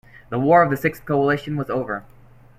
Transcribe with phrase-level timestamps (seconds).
[0.29, 2.03] The War of the Sixth Coalition was over.